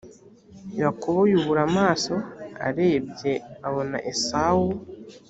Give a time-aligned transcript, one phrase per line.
[0.81, 2.13] yakobo yubura amaso
[2.67, 3.33] arebye
[3.67, 4.67] abona esawu